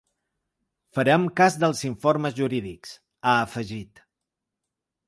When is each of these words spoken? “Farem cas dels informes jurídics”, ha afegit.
“Farem 0.97 1.27
cas 1.41 1.57
dels 1.65 1.83
informes 1.91 2.39
jurídics”, 2.41 2.99
ha 3.21 3.39
afegit. 3.47 4.05